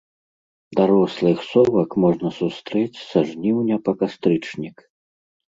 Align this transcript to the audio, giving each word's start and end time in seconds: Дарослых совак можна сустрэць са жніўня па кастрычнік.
Дарослых 0.79 1.37
совак 1.49 1.89
можна 2.05 2.29
сустрэць 2.39 3.03
са 3.11 3.19
жніўня 3.33 3.75
па 3.89 3.99
кастрычнік. 4.01 4.77